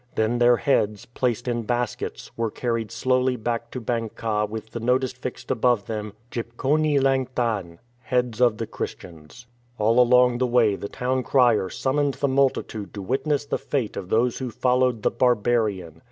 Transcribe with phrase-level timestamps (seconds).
[0.15, 4.79] Then their heads, placed in baskets, were carried slowly back to Bang kah with the
[4.79, 7.77] notice fixed above them, Jip Jcon e lang than("
[8.11, 9.45] Heads of the Christians").
[9.77, 14.09] All along the way the town crier summoned the multitude to witness the fate of
[14.09, 15.99] those who followed the "barbarian".